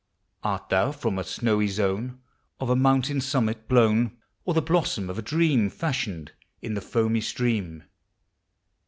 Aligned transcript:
Art 0.41 0.69
thou 0.69 0.91
from 0.91 1.17
the 1.17 1.23
snowy 1.23 1.67
zone 1.67 2.21
Of 2.59 2.71
a 2.71 2.75
mountain 2.75 3.21
summit 3.21 3.67
blown, 3.67 4.17
Or 4.45 4.55
the 4.55 4.59
blossom 4.63 5.11
of 5.11 5.19
a 5.19 5.21
dream, 5.21 5.69
Fashioned 5.69 6.31
in 6.59 6.73
the 6.73 6.81
foamy 6.81 7.21
stream? 7.21 7.83